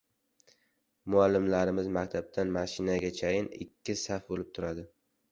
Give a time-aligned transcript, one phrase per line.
[1.15, 4.87] Muallimlarimiz maktabdan mashinagachayin ikki saf bo‘lib turadi.